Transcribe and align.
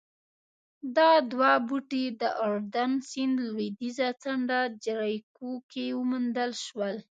دا 0.97 1.11
دوه 1.31 1.51
بوټي 1.67 2.05
د 2.21 2.23
اردن 2.45 2.91
سیند 3.09 3.35
لوېدیځه 3.47 4.07
څنډه 4.21 4.59
جریکو 4.83 5.51
کې 5.71 5.85
وموندل 5.99 6.51
شول 6.65 6.95